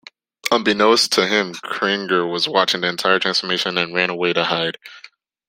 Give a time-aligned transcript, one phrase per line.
[0.51, 4.79] Unbeknownst to him, Cringer was watching the entire transformation and ran away to hide.